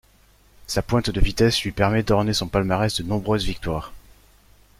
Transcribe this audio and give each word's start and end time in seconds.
Sa 0.65 0.81
pointe 0.81 1.11
de 1.11 1.19
vitesse 1.21 1.61
lui 1.63 1.71
permet 1.71 2.01
d'orner 2.01 2.33
son 2.33 2.47
palmarès 2.47 2.95
de 2.97 3.03
nombreuses 3.03 3.45
victoires. 3.45 3.93